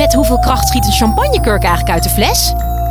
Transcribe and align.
Met 0.00 0.14
hoeveel 0.14 0.38
kracht 0.38 0.68
schiet 0.68 0.84
een 0.84 0.92
champagnekurk 0.92 1.62
eigenlijk 1.62 1.90
uit 1.94 2.02
de 2.02 2.08
fles? 2.08 2.48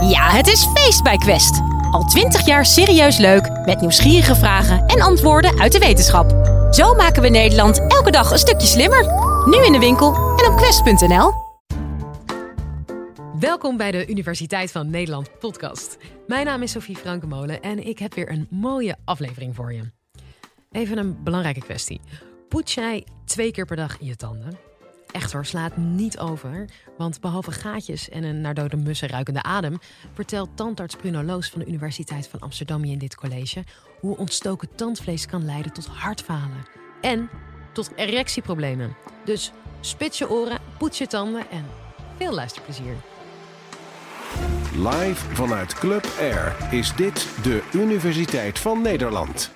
Ja, 0.09 0.29
het 0.29 0.47
is 0.47 0.65
feest 0.73 1.03
bij 1.03 1.17
Quest. 1.17 1.61
Al 1.91 2.03
twintig 2.03 2.45
jaar 2.45 2.65
serieus 2.65 3.17
leuk, 3.17 3.65
met 3.65 3.79
nieuwsgierige 3.81 4.35
vragen 4.35 4.85
en 4.85 5.01
antwoorden 5.01 5.59
uit 5.59 5.71
de 5.71 5.79
wetenschap. 5.79 6.29
Zo 6.71 6.93
maken 6.93 7.21
we 7.21 7.29
Nederland 7.29 7.79
elke 7.87 8.11
dag 8.11 8.31
een 8.31 8.37
stukje 8.37 8.67
slimmer. 8.67 9.03
Nu 9.45 9.65
in 9.65 9.71
de 9.71 9.79
winkel 9.79 10.13
en 10.15 10.51
op 10.51 10.57
quest.nl. 10.57 11.31
Welkom 13.39 13.77
bij 13.77 13.91
de 13.91 14.07
Universiteit 14.07 14.71
van 14.71 14.89
Nederland 14.89 15.39
podcast. 15.39 15.97
Mijn 16.27 16.45
naam 16.45 16.61
is 16.61 16.71
Sophie 16.71 16.95
Frankenmolen 16.95 17.61
en 17.61 17.87
ik 17.87 17.99
heb 17.99 18.13
weer 18.13 18.31
een 18.31 18.47
mooie 18.49 18.95
aflevering 19.05 19.55
voor 19.55 19.73
je. 19.73 19.91
Even 20.71 20.97
een 20.97 21.23
belangrijke 21.23 21.61
kwestie. 21.61 22.01
Poets 22.49 22.73
jij 22.73 23.05
twee 23.25 23.51
keer 23.51 23.65
per 23.65 23.75
dag 23.75 23.97
je 23.99 24.15
tanden? 24.15 24.68
Echt 25.11 25.31
hoor, 25.31 25.45
slaat 25.45 25.77
niet 25.77 26.19
over. 26.19 26.65
Want 26.97 27.21
behalve 27.21 27.51
gaatjes 27.51 28.09
en 28.09 28.23
een 28.23 28.41
naar 28.41 28.53
dode 28.53 28.77
mussen 28.77 29.09
ruikende 29.09 29.43
adem... 29.43 29.79
vertelt 30.13 30.49
tandarts 30.55 30.95
Bruno 30.95 31.23
Loos 31.23 31.49
van 31.49 31.59
de 31.59 31.67
Universiteit 31.67 32.27
van 32.27 32.39
Amsterdam 32.39 32.83
in 32.83 32.97
dit 32.97 33.15
college... 33.15 33.63
hoe 33.99 34.17
ontstoken 34.17 34.75
tandvlees 34.75 35.25
kan 35.25 35.45
leiden 35.45 35.73
tot 35.73 35.85
hartfalen. 35.87 36.65
En 37.01 37.29
tot 37.73 37.91
erectieproblemen. 37.95 38.95
Dus 39.25 39.51
spits 39.79 40.17
je 40.17 40.29
oren, 40.29 40.59
poets 40.77 40.97
je 40.97 41.07
tanden 41.07 41.49
en 41.49 41.65
veel 42.17 42.33
luisterplezier. 42.33 42.95
Live 44.75 45.35
vanuit 45.35 45.73
Club 45.73 46.07
Air 46.19 46.55
is 46.71 46.95
dit 46.95 47.27
de 47.43 47.63
Universiteit 47.73 48.59
van 48.59 48.81
Nederland. 48.81 49.51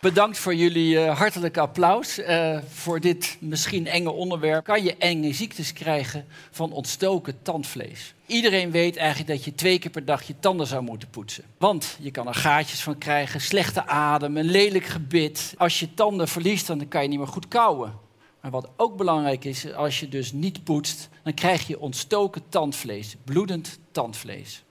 Bedankt 0.00 0.38
voor 0.38 0.54
jullie 0.54 0.98
hartelijke 0.98 1.60
applaus 1.60 2.18
uh, 2.18 2.58
voor 2.68 3.00
dit 3.00 3.36
misschien 3.40 3.86
enge 3.86 4.10
onderwerp. 4.10 4.64
Kan 4.64 4.84
je 4.84 4.96
enge 4.96 5.32
ziektes 5.32 5.72
krijgen 5.72 6.26
van 6.50 6.72
ontstoken 6.72 7.42
tandvlees? 7.42 8.14
Iedereen 8.26 8.70
weet 8.70 8.96
eigenlijk 8.96 9.28
dat 9.30 9.44
je 9.44 9.54
twee 9.54 9.78
keer 9.78 9.90
per 9.90 10.04
dag 10.04 10.22
je 10.22 10.34
tanden 10.40 10.66
zou 10.66 10.82
moeten 10.82 11.10
poetsen. 11.10 11.44
Want 11.58 11.96
je 12.00 12.10
kan 12.10 12.28
er 12.28 12.34
gaatjes 12.34 12.82
van 12.82 12.98
krijgen, 12.98 13.40
slechte 13.40 13.86
adem, 13.86 14.36
een 14.36 14.50
lelijk 14.50 14.84
gebit. 14.84 15.54
Als 15.56 15.80
je 15.80 15.94
tanden 15.94 16.28
verliest, 16.28 16.66
dan 16.66 16.88
kan 16.88 17.02
je 17.02 17.08
niet 17.08 17.18
meer 17.18 17.26
goed 17.26 17.48
kauwen. 17.48 17.98
Maar 18.40 18.50
wat 18.50 18.68
ook 18.76 18.96
belangrijk 18.96 19.44
is, 19.44 19.74
als 19.74 20.00
je 20.00 20.08
dus 20.08 20.32
niet 20.32 20.64
poetst, 20.64 21.08
dan 21.22 21.34
krijg 21.34 21.66
je 21.66 21.80
ontstoken 21.80 22.42
tandvlees, 22.48 23.16
bloedend 23.24 23.78
tandvlees. 23.92 24.64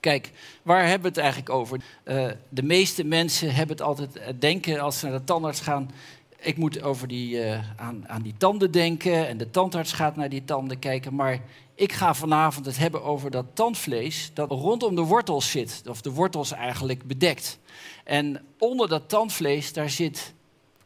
Kijk, 0.00 0.30
waar 0.62 0.82
hebben 0.82 1.02
we 1.02 1.08
het 1.08 1.18
eigenlijk 1.18 1.50
over? 1.50 1.80
Uh, 2.04 2.26
de 2.48 2.62
meeste 2.62 3.04
mensen 3.04 3.54
hebben 3.54 3.76
het 3.76 3.86
altijd 3.86 4.16
uh, 4.16 4.22
denken 4.38 4.80
als 4.80 4.98
ze 4.98 5.06
naar 5.06 5.18
de 5.18 5.24
tandarts 5.24 5.60
gaan. 5.60 5.90
Ik 6.38 6.56
moet 6.56 6.82
over 6.82 7.08
die, 7.08 7.34
uh, 7.34 7.58
aan, 7.76 8.08
aan 8.08 8.22
die 8.22 8.34
tanden 8.36 8.70
denken 8.70 9.28
en 9.28 9.36
de 9.36 9.50
tandarts 9.50 9.92
gaat 9.92 10.16
naar 10.16 10.28
die 10.28 10.44
tanden 10.44 10.78
kijken. 10.78 11.14
Maar 11.14 11.40
ik 11.74 11.92
ga 11.92 12.14
vanavond 12.14 12.66
het 12.66 12.78
hebben 12.78 13.02
over 13.02 13.30
dat 13.30 13.46
tandvlees 13.52 14.30
dat 14.34 14.50
rondom 14.50 14.94
de 14.94 15.02
wortels 15.02 15.50
zit. 15.50 15.82
Of 15.88 16.00
de 16.00 16.12
wortels 16.12 16.52
eigenlijk 16.52 17.06
bedekt. 17.06 17.58
En 18.04 18.44
onder 18.58 18.88
dat 18.88 19.08
tandvlees, 19.08 19.72
daar 19.72 19.90
zit 19.90 20.34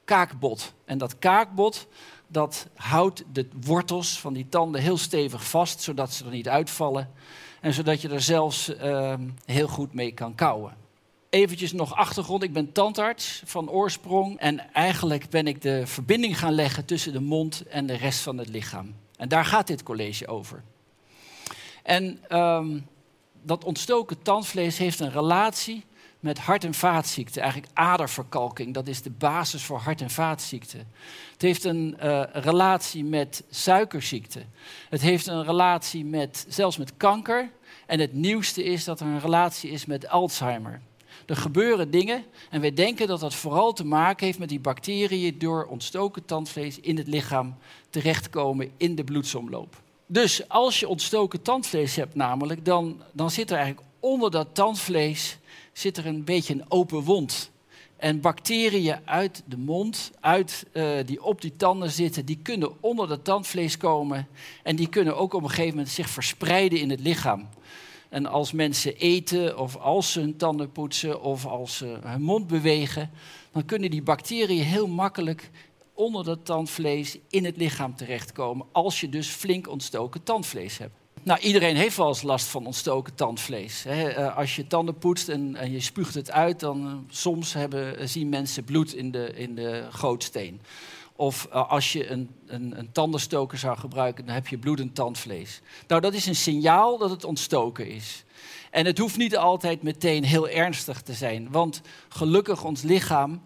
kaakbot. 0.05 0.75
En 0.85 0.99
dat 0.99 1.19
kaakbot, 1.19 1.87
dat 2.27 2.69
houdt 2.75 3.25
de 3.33 3.49
wortels 3.61 4.21
van 4.21 4.33
die 4.33 4.49
tanden 4.49 4.81
heel 4.81 4.99
stevig 4.99 5.49
vast, 5.49 5.83
zodat 5.83 6.13
ze 6.13 6.25
er 6.25 6.31
niet 6.31 6.49
uitvallen. 6.49 7.11
En 7.65 7.75
zodat 7.75 8.01
je 8.01 8.09
er 8.09 8.21
zelfs 8.21 8.69
uh, 8.69 9.15
heel 9.45 9.69
goed 9.69 9.95
mee 9.95 10.13
kan 10.13 10.35
kauwen. 10.35 10.77
Eventjes 11.31 11.73
nog 11.73 11.95
achtergrond. 11.95 12.43
Ik 12.43 12.53
ben 12.53 12.73
tandarts 12.73 13.43
van 13.45 13.71
oorsprong. 13.71 14.39
En 14.39 14.73
eigenlijk 14.73 15.29
ben 15.29 15.47
ik 15.47 15.63
de 15.63 15.87
verbinding 15.87 16.39
gaan 16.39 16.53
leggen 16.53 16.85
tussen 16.85 17.13
de 17.13 17.21
mond 17.21 17.63
en 17.67 17.87
de 17.87 17.97
rest 17.97 18.21
van 18.21 18.39
het 18.39 18.49
lichaam. 18.49 18.95
En 19.17 19.29
daar 19.29 19.45
gaat 19.45 19.67
dit 19.67 19.83
college 19.83 20.27
over. 20.27 20.63
En 21.83 22.19
um, 22.39 22.87
dat 23.43 23.65
ontstoken 23.65 24.23
tandvlees 24.23 24.79
heeft 24.79 25.01
een 25.01 25.13
relatie 25.13 25.85
met 26.25 26.39
hart- 26.39 26.65
en 26.65 26.75
vaatziekten. 26.75 27.43
Eigenlijk 27.43 27.73
aderverkalking, 27.75 28.75
dat 28.75 28.89
is 28.89 29.03
de 29.03 29.11
basis 29.11 29.63
voor 29.63 29.79
hart- 29.79 30.01
en 30.01 30.11
vaatziekten. 30.11 30.93
Het 31.33 31.43
heeft 31.43 31.65
een 31.65 31.97
uh, 32.03 32.23
relatie 32.33 33.05
met 33.05 33.45
suikerziekte. 33.51 34.45
Het 34.89 35.01
heeft 35.01 35.27
een 35.27 35.45
relatie 35.45 36.05
met, 36.05 36.47
zelfs 36.49 36.77
met 36.77 36.97
kanker. 36.97 37.51
En 37.87 38.01
het 38.01 38.13
nieuwste 38.13 38.65
is 38.65 38.85
dat 38.85 39.01
er 39.01 39.07
een 39.07 39.21
relatie 39.21 39.71
is 39.71 39.87
met 39.87 40.09
Alzheimer. 40.09 40.81
Er 41.27 41.37
gebeuren 41.37 41.91
dingen 41.91 42.25
en 42.51 42.61
wij 42.61 42.75
denken 42.75 43.07
dat 43.07 43.21
dat 43.21 43.35
vooral 43.35 43.73
te 43.73 43.85
maken 43.85 44.27
heeft 44.27 44.39
met 44.39 44.49
die 44.49 44.61
bacteriën 44.61 45.39
door 45.39 45.65
ontstoken 45.65 46.25
tandvlees 46.25 46.81
in 46.81 46.97
het 46.97 47.07
lichaam 47.07 47.57
terechtkomen 47.91 48.71
in 48.77 48.95
de 48.95 49.05
bloedsomloop. 49.05 49.83
Dus 50.07 50.49
als 50.49 50.81
je 50.81 50.89
ontstoken 50.89 51.43
tandvlees 51.43 51.97
hebt 51.97 52.15
namelijk, 52.15 52.65
dan, 52.65 53.03
dan 53.13 53.31
zit 53.31 53.51
er 53.51 53.57
eigenlijk 53.57 53.87
onder 54.01 54.31
dat 54.31 54.49
tandvlees 54.53 55.39
zit 55.75 55.97
er 55.97 56.07
een 56.07 56.25
beetje 56.25 56.55
een 56.55 56.65
open 56.69 57.03
wond. 57.03 57.51
En 57.97 58.21
bacteriën 58.21 58.99
uit 59.05 59.43
de 59.47 59.57
mond, 59.57 60.11
uit, 60.21 60.67
uh, 60.73 60.97
die 61.07 61.23
op 61.23 61.41
die 61.41 61.57
tanden 61.57 61.91
zitten, 61.91 62.25
die 62.25 62.39
kunnen 62.43 62.83
onder 62.83 63.09
dat 63.09 63.25
tandvlees 63.25 63.77
komen. 63.77 64.29
En 64.63 64.77
die 64.77 64.89
kunnen 64.89 65.17
ook 65.17 65.35
op 65.35 65.43
een 65.43 65.49
gegeven 65.49 65.71
moment 65.71 65.89
zich 65.89 66.09
verspreiden 66.11 66.81
in 66.81 66.91
het 66.91 67.01
lichaam. 67.01 67.49
En 68.09 68.27
als 68.27 68.53
mensen 68.53 68.97
eten, 68.97 69.59
of 69.59 69.77
als 69.77 70.13
ze 70.13 70.21
hun 70.21 70.37
tanden 70.37 70.73
poetsen, 70.73 71.23
of 71.23 71.47
als 71.47 71.77
ze 71.77 71.99
hun 72.03 72.23
mond 72.23 72.47
bewegen, 72.47 73.11
dan 73.53 73.65
kunnen 73.65 73.91
die 73.91 74.03
bacteriën 74.03 74.63
heel 74.63 74.89
makkelijk 74.89 75.51
onder 75.95 76.25
dat 76.25 76.45
tandvlees 76.45 77.19
in 77.29 77.45
het 77.45 77.57
lichaam 77.57 77.97
terechtkomen. 77.97 78.67
Als 78.73 79.01
je 79.01 79.09
dus 79.09 79.29
flink 79.29 79.69
ontstoken 79.69 80.23
tandvlees 80.23 80.79
hebt. 80.79 81.04
Nou, 81.25 81.41
iedereen 81.41 81.77
heeft 81.77 81.97
wel 81.97 82.09
eens 82.09 82.23
last 82.23 82.47
van 82.47 82.67
ontstoken 82.67 83.15
tandvlees. 83.15 83.83
Hè. 83.83 84.31
Als 84.33 84.57
je 84.57 84.67
tanden 84.67 84.99
poetst 84.99 85.29
en, 85.29 85.57
en, 85.57 85.73
je 85.73 85.81
spuugt 85.81 86.15
het 86.15 86.31
uit, 86.31 86.61
dan 86.61 86.87
uh, 86.87 86.93
soms 87.09 87.53
hebben, 87.53 88.09
zien 88.09 88.29
mensen 88.29 88.65
bloed 88.65 88.95
in 88.95 89.11
de, 89.11 89.33
in 89.35 89.55
de 89.55 89.87
gootsteen. 89.91 90.61
Of 91.17 91.49
als 91.51 91.93
je 91.93 92.11
een, 92.11 92.31
een, 92.47 92.79
een, 92.79 92.93
tandenstoker 92.93 93.59
zou 93.59 93.79
gebruiken, 93.79 94.27
dan 94.27 94.35
heb 94.35 94.49
je 94.49 94.59
bloedend 94.59 94.95
tandvlees. 94.95 95.61
Nou, 95.89 96.01
dat 96.01 96.15
is 96.15 96.27
een 96.27 96.37
signaal 96.37 96.99
dat 96.99 97.11
het 97.11 97.25
ontstoken 97.25 97.89
is. 97.89 98.25
En 98.71 98.87
het 98.87 98.99
hoeft 98.99 99.17
niet 99.17 99.37
altijd 99.37 99.83
meteen 99.83 100.25
heel 100.25 100.49
ernstig 100.49 101.03
te 101.03 101.13
zijn, 101.13 101.51
want 101.51 101.81
gelukkig 102.09 102.65
ons 102.65 102.83
lichaam 102.83 103.43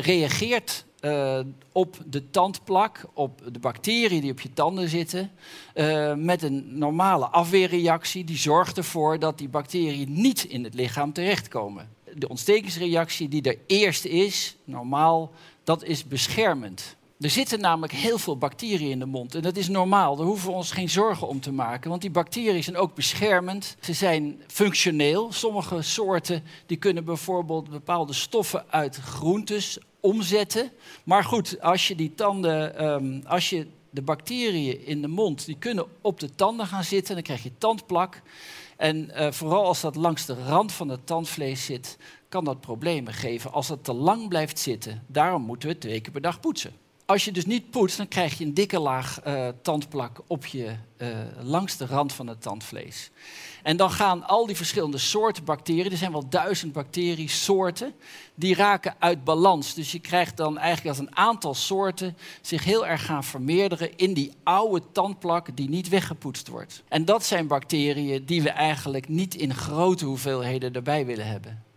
reageert 0.00 0.84
uh, 1.00 1.40
op 1.72 1.98
de 2.06 2.30
tandplak, 2.30 3.06
op 3.12 3.42
de 3.52 3.58
bacteriën 3.58 4.20
die 4.20 4.30
op 4.30 4.40
je 4.40 4.52
tanden 4.52 4.88
zitten, 4.88 5.30
uh, 5.74 6.14
met 6.14 6.42
een 6.42 6.78
normale 6.78 7.26
afweerreactie. 7.26 8.24
Die 8.24 8.36
zorgt 8.36 8.76
ervoor 8.76 9.18
dat 9.18 9.38
die 9.38 9.48
bacteriën 9.48 10.12
niet 10.12 10.44
in 10.44 10.64
het 10.64 10.74
lichaam 10.74 11.12
terechtkomen. 11.12 11.88
De 12.14 12.28
ontstekingsreactie 12.28 13.28
die 13.28 13.42
er 13.42 13.58
eerst 13.66 14.04
is, 14.04 14.56
normaal, 14.64 15.30
dat 15.64 15.84
is 15.84 16.04
beschermend. 16.04 16.96
Er 17.20 17.30
zitten 17.30 17.60
namelijk 17.60 17.92
heel 17.92 18.18
veel 18.18 18.38
bacteriën 18.38 18.90
in 18.90 18.98
de 18.98 19.06
mond. 19.06 19.34
En 19.34 19.42
dat 19.42 19.56
is 19.56 19.68
normaal. 19.68 20.16
Daar 20.16 20.26
hoeven 20.26 20.48
we 20.48 20.54
ons 20.54 20.70
geen 20.70 20.88
zorgen 20.88 21.28
om 21.28 21.40
te 21.40 21.52
maken. 21.52 21.90
Want 21.90 22.02
die 22.02 22.10
bacteriën 22.10 22.64
zijn 22.64 22.76
ook 22.76 22.94
beschermend. 22.94 23.76
Ze 23.80 23.92
zijn 23.92 24.42
functioneel. 24.46 25.32
Sommige 25.32 25.82
soorten 25.82 26.42
die 26.66 26.76
kunnen 26.76 27.04
bijvoorbeeld 27.04 27.70
bepaalde 27.70 28.12
stoffen 28.12 28.64
uit 28.70 28.96
groentes 28.96 29.78
omzetten. 30.00 30.70
Maar 31.04 31.24
goed, 31.24 31.60
als 31.60 31.88
je 31.88 31.94
die 31.94 32.14
tanden, 32.14 32.84
um, 32.84 33.22
als 33.26 33.50
je 33.50 33.66
de 33.90 34.02
bacteriën 34.02 34.86
in 34.86 35.02
de 35.02 35.08
mond, 35.08 35.46
die 35.46 35.58
kunnen 35.58 35.86
op 36.00 36.20
de 36.20 36.34
tanden 36.34 36.66
gaan 36.66 36.84
zitten, 36.84 37.14
dan 37.14 37.22
krijg 37.22 37.42
je 37.42 37.58
tandplak. 37.58 38.22
En 38.76 39.10
uh, 39.14 39.30
vooral 39.30 39.64
als 39.64 39.80
dat 39.80 39.96
langs 39.96 40.26
de 40.26 40.34
rand 40.34 40.72
van 40.72 40.88
het 40.88 41.06
tandvlees 41.06 41.64
zit, 41.64 41.98
kan 42.28 42.44
dat 42.44 42.60
problemen 42.60 43.12
geven 43.12 43.52
als 43.52 43.68
het 43.68 43.84
te 43.84 43.92
lang 43.92 44.28
blijft 44.28 44.58
zitten. 44.58 45.04
Daarom 45.06 45.42
moeten 45.42 45.68
we 45.68 45.78
twee 45.78 46.00
keer 46.00 46.12
per 46.12 46.20
dag 46.20 46.40
poetsen. 46.40 46.72
Als 47.10 47.24
je 47.24 47.32
dus 47.32 47.46
niet 47.46 47.70
poetst, 47.70 47.96
dan 47.96 48.08
krijg 48.08 48.38
je 48.38 48.44
een 48.44 48.54
dikke 48.54 48.80
laag 48.80 49.20
uh, 49.26 49.48
tandplak 49.62 50.20
op 50.26 50.46
je, 50.46 50.74
uh, 50.98 51.08
langs 51.42 51.76
de 51.76 51.86
rand 51.86 52.12
van 52.12 52.26
het 52.26 52.42
tandvlees. 52.42 53.10
En 53.62 53.76
dan 53.76 53.90
gaan 53.90 54.26
al 54.26 54.46
die 54.46 54.56
verschillende 54.56 54.98
soorten 54.98 55.44
bacteriën, 55.44 55.90
er 55.90 55.96
zijn 55.96 56.12
wel 56.12 56.28
duizend 56.28 56.72
bacteriesoorten, 56.72 57.94
die 58.34 58.54
raken 58.54 58.94
uit 58.98 59.24
balans. 59.24 59.74
Dus 59.74 59.92
je 59.92 59.98
krijgt 59.98 60.36
dan 60.36 60.58
eigenlijk 60.58 60.98
als 60.98 61.06
een 61.06 61.16
aantal 61.16 61.54
soorten 61.54 62.16
zich 62.40 62.64
heel 62.64 62.86
erg 62.86 63.04
gaan 63.04 63.24
vermeerderen 63.24 63.96
in 63.96 64.14
die 64.14 64.32
oude 64.42 64.82
tandplak 64.92 65.56
die 65.56 65.68
niet 65.68 65.88
weggepoetst 65.88 66.48
wordt. 66.48 66.82
En 66.88 67.04
dat 67.04 67.24
zijn 67.24 67.46
bacteriën 67.46 68.24
die 68.24 68.42
we 68.42 68.50
eigenlijk 68.50 69.08
niet 69.08 69.34
in 69.34 69.54
grote 69.54 70.04
hoeveelheden 70.04 70.72
erbij 70.72 71.06
willen 71.06 71.26
hebben. 71.26 71.68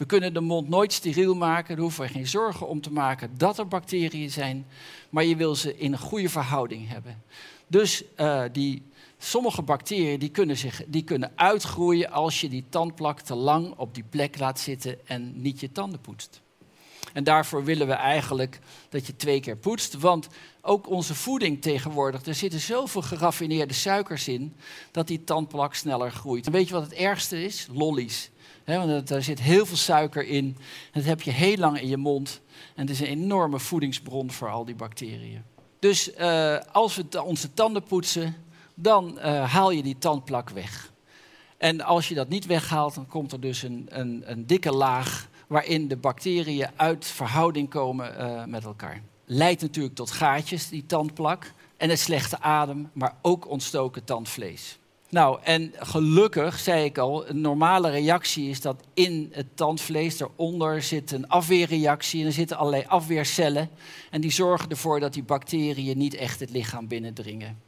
We 0.00 0.06
kunnen 0.06 0.34
de 0.34 0.40
mond 0.40 0.68
nooit 0.68 0.92
steriel 0.92 1.34
maken, 1.34 1.74
daar 1.74 1.84
hoeven 1.84 2.04
we 2.04 2.08
geen 2.08 2.26
zorgen 2.26 2.68
om 2.68 2.80
te 2.80 2.92
maken 2.92 3.30
dat 3.36 3.58
er 3.58 3.68
bacteriën 3.68 4.30
zijn, 4.30 4.66
maar 5.10 5.24
je 5.24 5.36
wil 5.36 5.54
ze 5.54 5.76
in 5.76 5.92
een 5.92 5.98
goede 5.98 6.28
verhouding 6.28 6.88
hebben. 6.88 7.22
Dus 7.66 8.02
uh, 8.16 8.42
die, 8.52 8.82
sommige 9.18 9.62
bacteriën 9.62 10.18
die 10.18 10.30
kunnen, 10.30 10.56
zich, 10.56 10.82
die 10.86 11.04
kunnen 11.04 11.32
uitgroeien 11.34 12.10
als 12.10 12.40
je 12.40 12.48
die 12.48 12.64
tandplak 12.68 13.20
te 13.20 13.34
lang 13.34 13.74
op 13.76 13.94
die 13.94 14.04
plek 14.10 14.38
laat 14.38 14.60
zitten 14.60 15.06
en 15.06 15.32
niet 15.40 15.60
je 15.60 15.72
tanden 15.72 16.00
poetst. 16.00 16.40
En 17.12 17.24
daarvoor 17.24 17.64
willen 17.64 17.86
we 17.86 17.92
eigenlijk 17.92 18.58
dat 18.88 19.06
je 19.06 19.16
twee 19.16 19.40
keer 19.40 19.56
poetst. 19.56 19.94
Want 19.94 20.28
ook 20.60 20.88
onze 20.88 21.14
voeding 21.14 21.62
tegenwoordig, 21.62 22.26
er 22.26 22.34
zitten 22.34 22.60
zoveel 22.60 23.02
geraffineerde 23.02 23.74
suikers 23.74 24.28
in, 24.28 24.56
dat 24.90 25.06
die 25.06 25.24
tandplak 25.24 25.74
sneller 25.74 26.10
groeit. 26.10 26.50
Weet 26.50 26.68
je 26.68 26.74
wat 26.74 26.82
het 26.82 26.92
ergste 26.92 27.44
is? 27.44 27.68
Lollies. 27.72 28.30
Want 28.78 29.08
daar 29.08 29.22
zit 29.22 29.40
heel 29.40 29.66
veel 29.66 29.76
suiker 29.76 30.26
in. 30.26 30.56
Dat 30.92 31.04
heb 31.04 31.22
je 31.22 31.30
heel 31.30 31.56
lang 31.56 31.80
in 31.80 31.88
je 31.88 31.96
mond. 31.96 32.40
En 32.74 32.80
het 32.82 32.90
is 32.90 33.00
een 33.00 33.06
enorme 33.06 33.58
voedingsbron 33.58 34.30
voor 34.30 34.50
al 34.50 34.64
die 34.64 34.74
bacteriën. 34.74 35.42
Dus 35.78 36.14
uh, 36.18 36.56
als 36.72 36.96
we 36.96 37.22
onze 37.22 37.54
tanden 37.54 37.82
poetsen, 37.82 38.34
dan 38.74 39.18
uh, 39.18 39.52
haal 39.52 39.70
je 39.70 39.82
die 39.82 39.98
tandplak 39.98 40.50
weg. 40.50 40.92
En 41.58 41.80
als 41.80 42.08
je 42.08 42.14
dat 42.14 42.28
niet 42.28 42.46
weghaalt, 42.46 42.94
dan 42.94 43.06
komt 43.06 43.32
er 43.32 43.40
dus 43.40 43.62
een, 43.62 43.86
een, 43.88 44.22
een 44.24 44.46
dikke 44.46 44.72
laag 44.72 45.28
waarin 45.46 45.88
de 45.88 45.96
bacteriën 45.96 46.68
uit 46.76 47.06
verhouding 47.06 47.68
komen 47.68 48.14
uh, 48.18 48.44
met 48.44 48.64
elkaar. 48.64 49.02
Leidt 49.24 49.60
natuurlijk 49.60 49.94
tot 49.94 50.10
gaatjes, 50.10 50.68
die 50.68 50.86
tandplak, 50.86 51.52
en 51.76 51.90
een 51.90 51.98
slechte 51.98 52.40
adem, 52.40 52.90
maar 52.92 53.14
ook 53.22 53.48
ontstoken 53.48 54.04
tandvlees. 54.04 54.78
Nou, 55.10 55.38
en 55.42 55.72
gelukkig, 55.78 56.58
zei 56.58 56.84
ik 56.84 56.98
al, 56.98 57.28
een 57.28 57.40
normale 57.40 57.90
reactie 57.90 58.48
is 58.50 58.60
dat 58.60 58.82
in 58.94 59.28
het 59.32 59.56
tandvlees 59.56 60.20
eronder 60.20 60.82
zit 60.82 61.10
een 61.10 61.28
afweerreactie 61.28 62.20
en 62.20 62.26
er 62.26 62.32
zitten 62.32 62.56
allerlei 62.56 62.84
afweercellen. 62.86 63.70
En 64.10 64.20
die 64.20 64.32
zorgen 64.32 64.70
ervoor 64.70 65.00
dat 65.00 65.14
die 65.14 65.22
bacteriën 65.22 65.98
niet 65.98 66.14
echt 66.14 66.40
het 66.40 66.50
lichaam 66.50 66.88
binnendringen. 66.88 67.60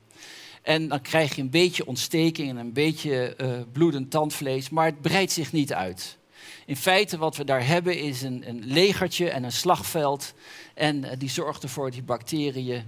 En 0.62 0.88
dan 0.88 1.00
krijg 1.00 1.34
je 1.34 1.42
een 1.42 1.50
beetje 1.50 1.86
ontsteking 1.86 2.48
en 2.50 2.56
een 2.56 2.72
beetje 2.72 3.34
uh, 3.40 3.52
bloedend 3.72 4.10
tandvlees, 4.10 4.70
maar 4.70 4.86
het 4.86 5.00
breidt 5.00 5.32
zich 5.32 5.52
niet 5.52 5.72
uit. 5.72 6.18
In 6.66 6.76
feite 6.76 7.18
wat 7.18 7.36
we 7.36 7.44
daar 7.44 7.66
hebben 7.66 7.98
is 7.98 8.22
een, 8.22 8.48
een 8.48 8.62
legertje 8.64 9.30
en 9.30 9.44
een 9.44 9.52
slagveld. 9.52 10.34
En 10.74 11.04
uh, 11.04 11.10
die 11.18 11.30
zorgt 11.30 11.62
ervoor 11.62 11.84
dat 11.84 11.92
die 11.92 12.02
bacteriën 12.02 12.82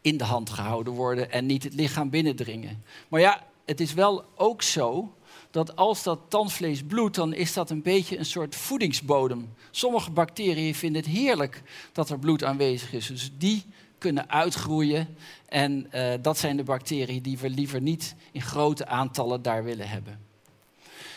in 0.00 0.16
de 0.16 0.24
hand 0.24 0.50
gehouden 0.50 0.92
worden 0.92 1.30
en 1.30 1.46
niet 1.46 1.62
het 1.62 1.74
lichaam 1.74 2.10
binnendringen. 2.10 2.82
Maar 3.08 3.20
ja, 3.20 3.44
het 3.66 3.80
is 3.80 3.94
wel 3.94 4.24
ook 4.36 4.62
zo 4.62 5.14
dat 5.50 5.76
als 5.76 6.02
dat 6.02 6.18
tandvlees 6.28 6.82
bloedt, 6.82 7.16
dan 7.16 7.34
is 7.34 7.52
dat 7.52 7.70
een 7.70 7.82
beetje 7.82 8.18
een 8.18 8.24
soort 8.24 8.56
voedingsbodem. 8.56 9.54
Sommige 9.70 10.10
bacteriën 10.10 10.74
vinden 10.74 11.02
het 11.02 11.10
heerlijk 11.10 11.62
dat 11.92 12.10
er 12.10 12.18
bloed 12.18 12.44
aanwezig 12.44 12.92
is. 12.92 13.06
Dus 13.06 13.30
die 13.38 13.64
kunnen 13.98 14.30
uitgroeien. 14.30 15.16
En 15.48 15.86
uh, 15.94 16.14
dat 16.22 16.38
zijn 16.38 16.56
de 16.56 16.62
bacteriën 16.62 17.22
die 17.22 17.38
we 17.38 17.50
liever 17.50 17.80
niet 17.80 18.14
in 18.32 18.42
grote 18.42 18.86
aantallen 18.86 19.42
daar 19.42 19.64
willen 19.64 19.88
hebben. 19.88 20.20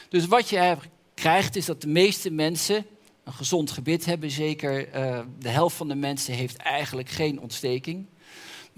Dus 0.10 0.25
wat 0.25 0.50
je 0.50 0.78
krijgt 1.13 1.56
is 1.56 1.66
dat 1.66 1.81
de 1.81 1.88
meeste 1.88 2.31
mensen 2.31 2.86
een 3.24 3.34
gezond 3.34 3.72
gebit 3.72 4.06
hebben. 4.06 4.31
Zeker 4.31 4.96
uh, 4.96 5.19
de 5.40 5.50
helft 5.50 5.75
van 5.75 5.88
de 5.88 5.96
mensen 5.96 6.34
heeft 6.34 6.57
eigenlijk 6.57 7.10
geen 7.10 7.42
ontsteking 7.42 8.07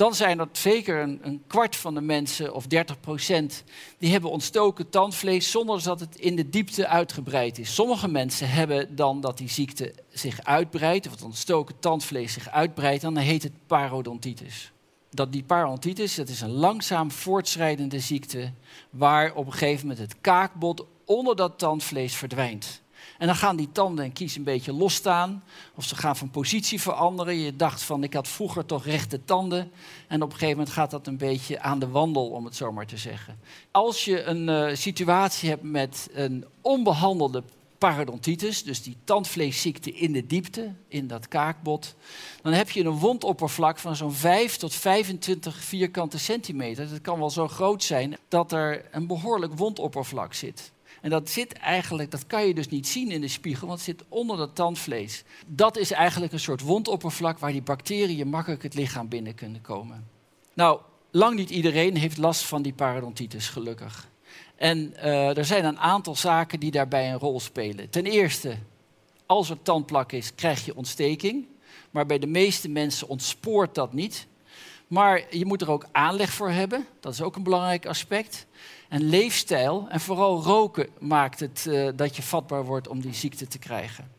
dan 0.01 0.15
zijn 0.15 0.39
er 0.39 0.47
zeker 0.51 1.01
een, 1.01 1.19
een, 1.21 1.43
kwart 1.47 1.75
van 1.75 1.93
de 1.93 2.01
mensen, 2.01 2.53
of 2.53 2.67
30 2.67 2.99
procent, 2.99 3.63
die 3.97 4.11
hebben 4.11 4.29
ontstoken 4.29 4.89
tandvlees 4.89 5.51
zonder 5.51 5.83
dat 5.83 5.99
het 5.99 6.15
in 6.15 6.35
de 6.35 6.49
diepte 6.49 6.87
uitgebreid 6.87 7.59
is. 7.59 7.73
Sommige 7.73 8.07
mensen 8.07 8.49
hebben 8.49 8.95
dan 8.95 9.21
dat 9.21 9.37
die 9.37 9.49
ziekte 9.49 9.93
zich 10.09 10.43
uitbreidt, 10.43 11.05
of 11.05 11.11
het 11.11 11.23
ontstoken 11.23 11.79
tandvlees 11.79 12.33
zich 12.33 12.49
uitbreidt, 12.49 13.01
dan 13.01 13.17
heet 13.17 13.43
het 13.43 13.67
parodontitis. 13.67 14.71
Dat 15.09 15.31
die 15.31 15.43
parodontitis, 15.43 16.15
dat 16.15 16.29
is 16.29 16.41
een 16.41 16.51
langzaam 16.51 17.11
voortschrijdende 17.11 17.99
ziekte, 17.99 18.51
waar 18.89 19.33
op 19.33 19.45
een 19.45 19.53
gegeven 19.53 19.87
moment 19.87 20.11
het 20.11 20.21
kaakbot 20.21 20.85
onder 21.05 21.35
dat 21.35 21.59
tandvlees 21.59 22.15
verdwijnt. 22.15 22.80
En 23.21 23.27
dan 23.27 23.35
gaan 23.35 23.55
die 23.55 23.71
tanden 23.71 24.05
en 24.05 24.13
kies 24.13 24.35
een 24.35 24.43
beetje 24.43 24.73
losstaan. 24.73 25.43
Of 25.75 25.83
ze 25.83 25.95
gaan 25.95 26.15
van 26.15 26.29
positie 26.29 26.81
veranderen. 26.81 27.35
Je 27.35 27.55
dacht 27.55 27.81
van, 27.81 28.03
ik 28.03 28.13
had 28.13 28.27
vroeger 28.27 28.65
toch 28.65 28.85
rechte 28.85 29.25
tanden. 29.25 29.71
En 30.07 30.21
op 30.21 30.31
een 30.31 30.37
gegeven 30.37 30.57
moment 30.57 30.69
gaat 30.69 30.91
dat 30.91 31.07
een 31.07 31.17
beetje 31.17 31.59
aan 31.59 31.79
de 31.79 31.87
wandel, 31.87 32.29
om 32.29 32.45
het 32.45 32.55
zo 32.55 32.71
maar 32.71 32.85
te 32.85 32.97
zeggen. 32.97 33.39
Als 33.71 34.05
je 34.05 34.23
een 34.23 34.47
uh, 34.47 34.75
situatie 34.75 35.49
hebt 35.49 35.63
met 35.63 36.09
een 36.13 36.45
onbehandelde 36.61 37.43
parodontitis, 37.77 38.63
dus 38.63 38.83
die 38.83 38.97
tandvleesziekte 39.03 39.91
in 39.91 40.11
de 40.11 40.25
diepte, 40.25 40.73
in 40.87 41.07
dat 41.07 41.27
kaakbot, 41.27 41.95
dan 42.41 42.53
heb 42.53 42.69
je 42.69 42.83
een 42.83 42.99
wondoppervlak 42.99 43.79
van 43.79 43.95
zo'n 43.95 44.13
5 44.13 44.55
tot 44.55 44.73
25 44.73 45.55
vierkante 45.55 46.19
centimeter. 46.19 46.89
Dat 46.89 47.01
kan 47.01 47.19
wel 47.19 47.29
zo 47.29 47.47
groot 47.47 47.83
zijn 47.83 48.17
dat 48.27 48.51
er 48.51 48.85
een 48.91 49.07
behoorlijk 49.07 49.53
wondoppervlak 49.53 50.33
zit. 50.33 50.71
En 51.01 51.09
dat 51.09 51.29
zit 51.29 51.53
eigenlijk, 51.53 52.11
dat 52.11 52.27
kan 52.27 52.47
je 52.47 52.53
dus 52.53 52.67
niet 52.67 52.87
zien 52.87 53.11
in 53.11 53.21
de 53.21 53.27
spiegel, 53.27 53.67
want 53.67 53.79
het 53.79 53.87
zit 53.87 54.07
onder 54.09 54.37
dat 54.37 54.55
tandvlees. 54.55 55.23
Dat 55.47 55.77
is 55.77 55.91
eigenlijk 55.91 56.33
een 56.33 56.39
soort 56.39 56.61
wondoppervlak 56.61 57.39
waar 57.39 57.51
die 57.51 57.61
bacteriën 57.61 58.27
makkelijk 58.27 58.63
het 58.63 58.73
lichaam 58.73 59.07
binnen 59.07 59.35
kunnen 59.35 59.61
komen. 59.61 60.07
Nou, 60.53 60.79
lang 61.11 61.35
niet 61.35 61.49
iedereen 61.49 61.97
heeft 61.97 62.17
last 62.17 62.43
van 62.43 62.61
die 62.61 62.73
parodontitis, 62.73 63.49
gelukkig. 63.49 64.09
En 64.55 64.93
uh, 64.95 65.37
er 65.37 65.45
zijn 65.45 65.65
een 65.65 65.79
aantal 65.79 66.15
zaken 66.15 66.59
die 66.59 66.71
daarbij 66.71 67.11
een 67.11 67.19
rol 67.19 67.39
spelen. 67.39 67.89
Ten 67.89 68.05
eerste, 68.05 68.57
als 69.25 69.49
er 69.49 69.61
tandplak 69.61 70.11
is, 70.11 70.35
krijg 70.35 70.65
je 70.65 70.75
ontsteking. 70.75 71.47
Maar 71.91 72.05
bij 72.05 72.19
de 72.19 72.27
meeste 72.27 72.69
mensen 72.69 73.07
ontspoort 73.07 73.75
dat 73.75 73.93
niet. 73.93 74.27
Maar 74.87 75.35
je 75.35 75.45
moet 75.45 75.61
er 75.61 75.71
ook 75.71 75.85
aanleg 75.91 76.29
voor 76.29 76.49
hebben. 76.49 76.85
Dat 76.99 77.13
is 77.13 77.21
ook 77.21 77.35
een 77.35 77.43
belangrijk 77.43 77.85
aspect. 77.85 78.47
En 78.91 79.03
leefstijl 79.03 79.85
en 79.89 79.99
vooral 79.99 80.43
roken 80.43 80.87
maakt 80.99 81.39
het 81.39 81.65
uh, 81.67 81.89
dat 81.95 82.15
je 82.15 82.21
vatbaar 82.21 82.65
wordt 82.65 82.87
om 82.87 83.01
die 83.01 83.13
ziekte 83.13 83.47
te 83.47 83.59
krijgen. 83.59 84.11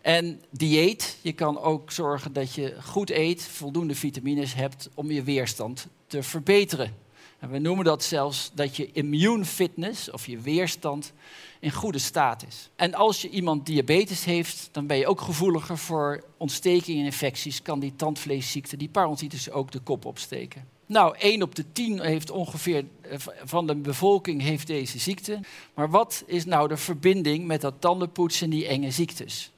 En 0.00 0.42
dieet, 0.50 1.18
je 1.22 1.32
kan 1.32 1.60
ook 1.60 1.90
zorgen 1.90 2.32
dat 2.32 2.54
je 2.54 2.76
goed 2.82 3.10
eet, 3.10 3.42
voldoende 3.42 3.94
vitamines 3.94 4.54
hebt 4.54 4.88
om 4.94 5.10
je 5.10 5.22
weerstand 5.22 5.86
te 6.06 6.22
verbeteren. 6.22 6.94
En 7.38 7.50
we 7.50 7.58
noemen 7.58 7.84
dat 7.84 8.04
zelfs 8.04 8.50
dat 8.54 8.76
je 8.76 8.92
immune 8.92 9.44
fitness 9.44 10.10
of 10.10 10.26
je 10.26 10.38
weerstand 10.38 11.12
in 11.60 11.72
goede 11.72 11.98
staat 11.98 12.44
is. 12.48 12.70
En 12.76 12.94
als 12.94 13.22
je 13.22 13.28
iemand 13.28 13.66
diabetes 13.66 14.24
heeft, 14.24 14.68
dan 14.72 14.86
ben 14.86 14.96
je 14.96 15.06
ook 15.06 15.20
gevoeliger 15.20 15.78
voor 15.78 16.24
ontstekingen 16.36 17.00
en 17.00 17.06
infecties. 17.06 17.62
Kan 17.62 17.80
die 17.80 17.96
tandvleesziekte, 17.96 18.76
die 18.76 18.88
parodontitis, 18.88 19.50
ook 19.50 19.70
de 19.70 19.80
kop 19.80 20.04
opsteken. 20.04 20.68
Nou, 20.92 21.16
1 21.18 21.42
op 21.42 21.54
de 21.54 21.72
10 21.72 22.00
heeft 22.00 22.30
ongeveer 22.30 22.84
eh, 23.00 23.18
van 23.44 23.66
de 23.66 23.74
bevolking 23.74 24.42
heeft 24.42 24.66
deze 24.66 24.98
ziekte. 24.98 25.40
Maar 25.74 25.90
wat 25.90 26.22
is 26.26 26.44
nou 26.44 26.68
de 26.68 26.76
verbinding 26.76 27.46
met 27.46 27.60
dat 27.60 27.74
tandenpoetsen 27.78 28.44
en 28.44 28.50
die 28.50 28.66
enge 28.66 28.90
ziektes? 28.90 29.52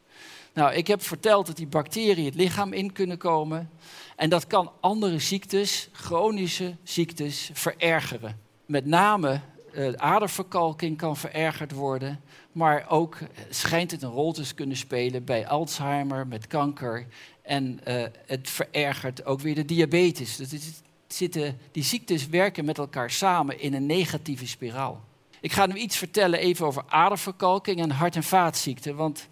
Nou, 0.52 0.74
ik 0.74 0.86
heb 0.86 1.02
verteld 1.02 1.46
dat 1.46 1.56
die 1.56 1.66
bacteriën 1.66 2.24
het 2.24 2.34
lichaam 2.34 2.72
in 2.72 2.92
kunnen 2.92 3.18
komen. 3.18 3.70
En 4.16 4.30
dat 4.30 4.46
kan 4.46 4.72
andere 4.80 5.18
ziektes, 5.18 5.88
chronische 5.92 6.76
ziektes, 6.82 7.50
verergeren. 7.52 8.40
Met 8.66 8.86
name 8.86 9.40
uh, 9.72 9.92
aderverkalking 9.92 10.96
kan 10.96 11.16
verergerd 11.16 11.72
worden. 11.72 12.20
Maar 12.52 12.84
ook 12.88 13.18
schijnt 13.50 13.90
het 13.90 14.02
een 14.02 14.10
rol 14.10 14.32
te 14.32 14.54
kunnen 14.54 14.76
spelen 14.76 15.24
bij 15.24 15.46
Alzheimer, 15.46 16.26
met 16.26 16.46
kanker. 16.46 17.06
En 17.42 17.80
uh, 17.88 18.02
het 18.26 18.50
verergert 18.50 19.24
ook 19.24 19.40
weer 19.40 19.54
de 19.54 19.64
diabetes. 19.64 20.36
Dat 20.36 20.52
is 20.52 20.82
zitten, 21.06 21.58
die 21.72 21.82
ziektes 21.82 22.28
werken 22.28 22.64
met 22.64 22.78
elkaar 22.78 23.10
samen 23.10 23.60
in 23.60 23.74
een 23.74 23.86
negatieve 23.86 24.46
spiraal. 24.46 25.04
Ik 25.40 25.52
ga 25.52 25.66
nu 25.66 25.74
iets 25.74 25.96
vertellen 25.96 26.38
even 26.38 26.66
over 26.66 26.84
aderverkalking 26.86 27.80
en 27.80 27.90
hart- 27.90 28.16
en 28.16 28.22
vaatziekten. 28.22 28.96
Want 28.96 29.28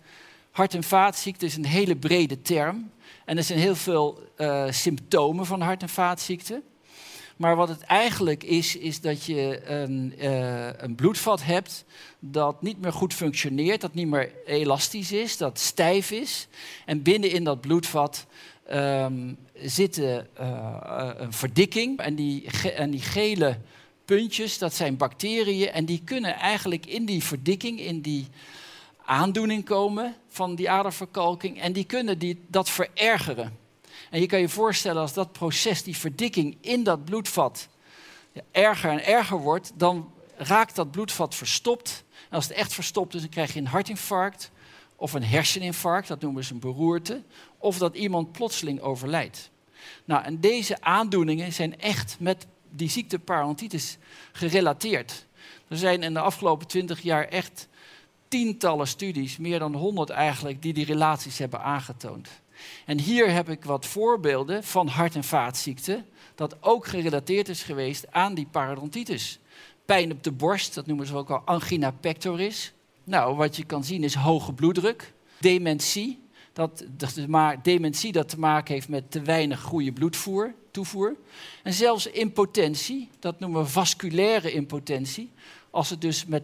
hart- 0.50 0.74
en 0.74 0.82
vaatziekten 0.82 1.46
is 1.46 1.56
een 1.56 1.64
hele 1.64 1.96
brede 1.96 2.42
term. 2.42 2.90
En 3.24 3.36
er 3.36 3.42
zijn 3.42 3.58
heel 3.58 3.76
veel 3.76 4.28
uh, 4.38 4.64
symptomen 4.70 5.46
van 5.46 5.60
hart- 5.60 5.82
en 5.82 5.88
vaatziekten. 5.88 6.62
Maar 7.36 7.56
wat 7.56 7.68
het 7.68 7.80
eigenlijk 7.80 8.44
is, 8.44 8.76
is 8.76 9.00
dat 9.00 9.24
je 9.24 9.66
een, 9.66 10.14
uh, 10.18 10.66
een, 10.76 10.94
bloedvat 10.94 11.44
hebt 11.44 11.84
dat 12.18 12.62
niet 12.62 12.80
meer 12.80 12.92
goed 12.92 13.14
functioneert, 13.14 13.80
dat 13.80 13.94
niet 13.94 14.06
meer 14.06 14.32
elastisch 14.46 15.12
is, 15.12 15.36
dat 15.36 15.58
stijf 15.58 16.10
is. 16.10 16.48
En 16.86 17.02
binnenin 17.02 17.44
dat 17.44 17.60
bloedvat 17.60 18.26
um, 18.72 19.38
zitten 19.54 20.28
uh, 20.40 21.10
een 21.16 21.32
verdikking. 21.32 21.98
En 21.98 22.14
die, 22.14 22.50
en 22.74 22.90
die 22.90 23.00
gele 23.00 23.58
puntjes, 24.04 24.58
dat 24.58 24.74
zijn 24.74 24.96
bacteriën. 24.96 25.70
En 25.70 25.84
die 25.84 26.02
kunnen 26.04 26.34
eigenlijk 26.34 26.86
in 26.86 27.04
die 27.04 27.24
verdikking, 27.24 27.80
in 27.80 28.00
die 28.00 28.26
aandoening 29.04 29.64
komen 29.64 30.14
van 30.28 30.54
die 30.54 30.70
aderverkalking. 30.70 31.60
En 31.60 31.72
die 31.72 31.84
kunnen 31.84 32.18
die, 32.18 32.44
dat 32.46 32.70
verergeren. 32.70 33.58
En 34.10 34.20
je 34.20 34.26
kan 34.26 34.40
je 34.40 34.48
voorstellen 34.48 35.02
als 35.02 35.12
dat 35.12 35.32
proces, 35.32 35.82
die 35.82 35.96
verdikking 35.96 36.56
in 36.60 36.82
dat 36.82 37.04
bloedvat, 37.04 37.68
erger 38.50 38.90
en 38.90 39.04
erger 39.04 39.38
wordt, 39.38 39.72
dan 39.74 40.12
raakt 40.36 40.76
dat 40.76 40.90
bloedvat 40.90 41.34
verstopt. 41.34 42.04
En 42.28 42.36
als 42.36 42.48
het 42.48 42.56
echt 42.56 42.72
verstopt 42.72 43.14
is, 43.14 43.20
dan 43.20 43.30
krijg 43.30 43.52
je 43.52 43.60
een 43.60 43.66
hartinfarct 43.66 44.50
of 45.02 45.12
een 45.12 45.24
herseninfarct, 45.24 46.08
dat 46.08 46.20
noemen 46.20 46.44
ze 46.44 46.52
een 46.52 46.60
beroerte, 46.60 47.22
of 47.58 47.78
dat 47.78 47.96
iemand 47.96 48.32
plotseling 48.32 48.80
overlijdt. 48.80 49.50
Nou, 50.04 50.24
en 50.24 50.40
deze 50.40 50.80
aandoeningen 50.80 51.52
zijn 51.52 51.80
echt 51.80 52.16
met 52.18 52.46
die 52.70 52.90
ziekte 52.90 53.18
parodontitis 53.18 53.98
gerelateerd. 54.32 55.26
Er 55.68 55.76
zijn 55.76 56.02
in 56.02 56.12
de 56.14 56.20
afgelopen 56.20 56.66
twintig 56.66 57.00
jaar 57.00 57.24
echt 57.24 57.68
tientallen 58.28 58.86
studies, 58.86 59.36
meer 59.36 59.58
dan 59.58 59.74
honderd 59.74 60.10
eigenlijk, 60.10 60.62
die 60.62 60.72
die 60.72 60.84
relaties 60.84 61.38
hebben 61.38 61.62
aangetoond. 61.62 62.28
En 62.86 62.98
hier 62.98 63.30
heb 63.30 63.48
ik 63.48 63.64
wat 63.64 63.86
voorbeelden 63.86 64.64
van 64.64 64.88
hart- 64.88 65.14
en 65.14 65.24
vaatziekten, 65.24 66.06
dat 66.34 66.62
ook 66.62 66.86
gerelateerd 66.86 67.48
is 67.48 67.62
geweest 67.62 68.12
aan 68.12 68.34
die 68.34 68.46
parodontitis. 68.50 69.38
Pijn 69.84 70.12
op 70.12 70.22
de 70.22 70.32
borst, 70.32 70.74
dat 70.74 70.86
noemen 70.86 71.06
ze 71.06 71.16
ook 71.16 71.30
al 71.30 71.42
angina 71.44 71.90
pectoris. 71.90 72.72
Nou, 73.04 73.36
wat 73.36 73.56
je 73.56 73.64
kan 73.64 73.84
zien 73.84 74.04
is 74.04 74.14
hoge 74.14 74.52
bloeddruk, 74.52 75.12
dementie, 75.38 76.22
dat, 76.52 76.84
dat, 76.96 77.18
dementie 77.62 78.12
dat 78.12 78.28
te 78.28 78.38
maken 78.38 78.74
heeft 78.74 78.88
met 78.88 79.10
te 79.10 79.22
weinig 79.22 79.60
goede 79.60 79.92
bloedvoer, 79.92 80.54
toevoer. 80.70 81.16
En 81.62 81.72
zelfs 81.72 82.06
impotentie, 82.06 83.08
dat 83.18 83.40
noemen 83.40 83.62
we 83.62 83.68
vasculaire 83.68 84.52
impotentie, 84.52 85.30
als 85.70 85.90
het 85.90 86.00
dus 86.00 86.26
met 86.26 86.42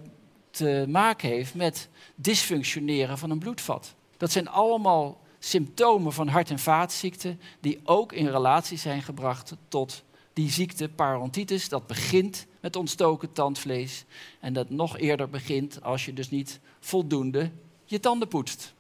te 0.50 0.84
maken 0.88 1.28
heeft 1.28 1.54
met 1.54 1.88
dysfunctioneren 2.14 3.18
van 3.18 3.30
een 3.30 3.38
bloedvat. 3.38 3.94
Dat 4.16 4.32
zijn 4.32 4.48
allemaal 4.48 5.20
symptomen 5.38 6.12
van 6.12 6.28
hart- 6.28 6.50
en 6.50 6.58
vaatziekten 6.58 7.40
die 7.60 7.80
ook 7.84 8.12
in 8.12 8.28
relatie 8.28 8.78
zijn 8.78 9.02
gebracht 9.02 9.56
tot 9.68 10.02
die 10.32 10.50
ziekte 10.50 10.88
parodontitis. 10.88 11.68
Dat 11.68 11.86
begint 11.86 12.46
met 12.60 12.76
ontstoken 12.76 13.32
tandvlees 13.32 14.04
en 14.40 14.52
dat 14.52 14.70
nog 14.70 14.98
eerder 14.98 15.28
begint 15.28 15.82
als 15.82 16.04
je 16.04 16.12
dus 16.12 16.30
niet 16.30 16.60
voldoende 16.80 17.50
je 17.84 18.00
tanden 18.00 18.28
poetst. 18.28 18.74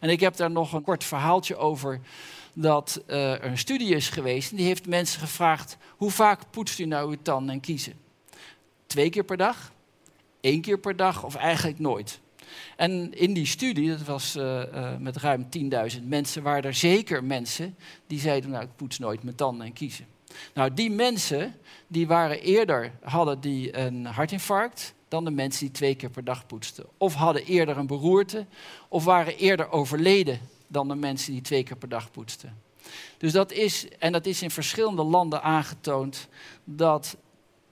En 0.00 0.10
ik 0.10 0.20
heb 0.20 0.36
daar 0.36 0.50
nog 0.50 0.72
een 0.72 0.82
kort 0.82 1.04
verhaaltje 1.04 1.56
over 1.56 2.00
dat 2.52 3.02
uh, 3.06 3.32
er 3.32 3.44
een 3.44 3.58
studie 3.58 3.94
is 3.94 4.08
geweest 4.08 4.50
en 4.50 4.56
die 4.56 4.66
heeft 4.66 4.86
mensen 4.86 5.20
gevraagd 5.20 5.76
hoe 5.96 6.10
vaak 6.10 6.50
poetst 6.50 6.78
u 6.78 6.84
nou 6.84 7.10
uw 7.10 7.18
tanden 7.22 7.54
en 7.54 7.60
kiezen? 7.60 7.94
Twee 8.86 9.10
keer 9.10 9.24
per 9.24 9.36
dag, 9.36 9.72
één 10.40 10.60
keer 10.60 10.78
per 10.78 10.96
dag 10.96 11.24
of 11.24 11.34
eigenlijk 11.34 11.78
nooit. 11.78 12.20
En 12.76 13.14
in 13.14 13.32
die 13.32 13.46
studie, 13.46 13.88
dat 13.88 14.02
was 14.02 14.36
uh, 14.36 14.62
uh, 14.74 14.96
met 14.96 15.16
ruim 15.16 15.46
10.000 15.94 16.02
mensen, 16.02 16.42
waren 16.42 16.62
er 16.62 16.74
zeker 16.74 17.24
mensen 17.24 17.76
die 18.06 18.20
zeiden, 18.20 18.50
nou 18.50 18.64
ik 18.64 18.76
poets 18.76 18.98
nooit 18.98 19.22
mijn 19.22 19.36
tanden 19.36 19.66
en 19.66 19.72
kiezen. 19.72 20.06
Nou, 20.54 20.74
die 20.74 20.90
mensen 20.90 21.54
die 21.86 22.06
waren 22.06 22.40
eerder, 22.40 22.92
hadden 23.02 23.40
die 23.40 23.76
een 23.76 24.06
hartinfarct 24.06 24.94
dan 25.08 25.24
de 25.24 25.30
mensen 25.30 25.60
die 25.60 25.74
twee 25.74 25.94
keer 25.94 26.10
per 26.10 26.24
dag 26.24 26.46
poetsten. 26.46 26.86
Of 26.98 27.14
hadden 27.14 27.44
eerder 27.44 27.76
een 27.76 27.86
beroerte, 27.86 28.46
of 28.88 29.04
waren 29.04 29.36
eerder 29.36 29.70
overleden 29.70 30.40
dan 30.66 30.88
de 30.88 30.94
mensen 30.94 31.32
die 31.32 31.42
twee 31.42 31.62
keer 31.62 31.76
per 31.76 31.88
dag 31.88 32.10
poetsten. 32.10 32.62
Dus 33.18 33.32
dat 33.32 33.52
is, 33.52 33.88
en 33.98 34.12
dat 34.12 34.26
is 34.26 34.42
in 34.42 34.50
verschillende 34.50 35.02
landen 35.02 35.42
aangetoond, 35.42 36.28
dat 36.64 37.16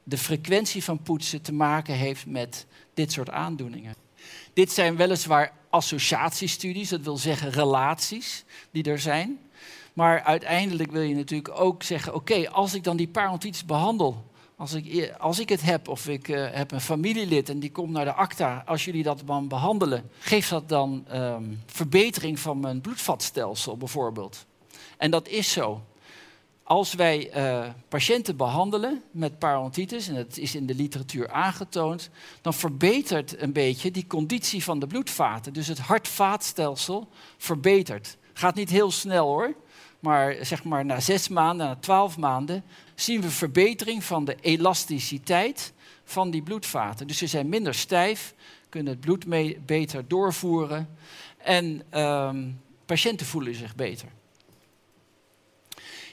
de 0.02 0.18
frequentie 0.18 0.84
van 0.84 1.02
poetsen 1.02 1.42
te 1.42 1.52
maken 1.52 1.94
heeft 1.94 2.26
met 2.26 2.66
dit 2.94 3.12
soort 3.12 3.30
aandoeningen. 3.30 3.94
Dit 4.52 4.72
zijn 4.72 4.96
weliswaar 4.96 5.52
associatiestudies, 5.70 6.88
dat 6.88 7.00
wil 7.00 7.16
zeggen 7.16 7.50
relaties 7.50 8.44
die 8.70 8.82
er 8.82 8.98
zijn. 8.98 9.38
Maar 9.98 10.22
uiteindelijk 10.22 10.90
wil 10.90 11.02
je 11.02 11.14
natuurlijk 11.14 11.60
ook 11.60 11.82
zeggen: 11.82 12.14
oké, 12.14 12.50
als 12.50 12.74
ik 12.74 12.84
dan 12.84 12.96
die 12.96 13.08
parodontitis 13.08 13.64
behandel, 13.64 14.24
als 14.56 14.72
ik, 14.72 15.14
als 15.18 15.38
ik 15.38 15.48
het 15.48 15.62
heb 15.62 15.88
of 15.88 16.08
ik 16.08 16.28
uh, 16.28 16.46
heb 16.50 16.72
een 16.72 16.80
familielid 16.80 17.48
en 17.48 17.58
die 17.58 17.72
komt 17.72 17.90
naar 17.90 18.04
de 18.04 18.12
ACTA, 18.12 18.62
als 18.66 18.84
jullie 18.84 19.02
dat 19.02 19.22
dan 19.24 19.48
behandelen, 19.48 20.10
geeft 20.18 20.50
dat 20.50 20.68
dan 20.68 21.06
um, 21.12 21.62
verbetering 21.66 22.38
van 22.38 22.60
mijn 22.60 22.80
bloedvatstelsel 22.80 23.76
bijvoorbeeld? 23.76 24.46
En 24.96 25.10
dat 25.10 25.28
is 25.28 25.52
zo. 25.52 25.82
Als 26.62 26.94
wij 26.94 27.36
uh, 27.36 27.68
patiënten 27.88 28.36
behandelen 28.36 29.02
met 29.10 29.38
parodontitis, 29.38 30.08
en 30.08 30.14
dat 30.14 30.36
is 30.36 30.54
in 30.54 30.66
de 30.66 30.74
literatuur 30.74 31.30
aangetoond, 31.30 32.10
dan 32.40 32.54
verbetert 32.54 33.40
een 33.40 33.52
beetje 33.52 33.90
die 33.90 34.06
conditie 34.06 34.64
van 34.64 34.78
de 34.78 34.86
bloedvaten. 34.86 35.52
Dus 35.52 35.66
het 35.66 35.78
hart-vaatstelsel 35.78 37.08
verbetert. 37.36 38.16
Gaat 38.32 38.54
niet 38.54 38.70
heel 38.70 38.90
snel 38.90 39.26
hoor, 39.26 39.54
maar 39.98 40.36
zeg 40.40 40.64
maar 40.64 40.84
na 40.84 41.00
zes 41.00 41.28
maanden, 41.28 41.66
na 41.66 41.76
twaalf 41.76 42.16
maanden, 42.16 42.64
zien 42.94 43.20
we 43.20 43.30
verbetering 43.30 44.04
van 44.04 44.24
de 44.24 44.36
elasticiteit 44.40 45.72
van 46.04 46.30
die 46.30 46.42
bloedvaten. 46.42 47.06
Dus 47.06 47.18
ze 47.18 47.26
zijn 47.26 47.48
minder 47.48 47.74
stijf, 47.74 48.34
kunnen 48.68 48.92
het 48.92 49.00
bloed 49.00 49.26
mee, 49.26 49.60
beter 49.66 50.08
doorvoeren 50.08 50.88
en 51.36 51.82
um, 52.00 52.60
patiënten 52.86 53.26
voelen 53.26 53.54
zich 53.54 53.74
beter. 53.74 54.08